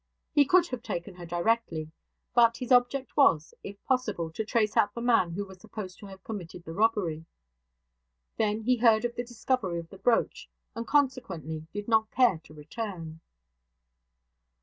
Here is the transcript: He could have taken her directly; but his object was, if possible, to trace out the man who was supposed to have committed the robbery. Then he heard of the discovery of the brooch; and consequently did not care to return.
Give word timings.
He 0.33 0.45
could 0.45 0.65
have 0.69 0.81
taken 0.81 1.13
her 1.17 1.27
directly; 1.27 1.91
but 2.33 2.57
his 2.57 2.71
object 2.71 3.15
was, 3.15 3.53
if 3.63 3.79
possible, 3.85 4.31
to 4.31 4.43
trace 4.43 4.75
out 4.75 4.95
the 4.95 4.99
man 5.01 5.33
who 5.33 5.45
was 5.45 5.59
supposed 5.59 5.99
to 5.99 6.07
have 6.07 6.23
committed 6.23 6.63
the 6.63 6.73
robbery. 6.73 7.27
Then 8.37 8.61
he 8.61 8.77
heard 8.77 9.05
of 9.05 9.13
the 9.15 9.23
discovery 9.23 9.77
of 9.77 9.89
the 9.89 9.99
brooch; 9.99 10.49
and 10.73 10.87
consequently 10.87 11.67
did 11.71 11.87
not 11.87 12.09
care 12.09 12.39
to 12.45 12.53
return. 12.55 13.19